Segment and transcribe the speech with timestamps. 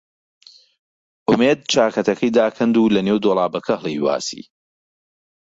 [1.29, 4.43] ئومێد چاکەتەکەی داکەند و لەنێو دۆڵابەکە هەڵی واسی.